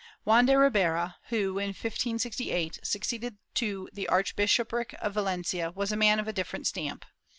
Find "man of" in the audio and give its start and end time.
5.95-6.33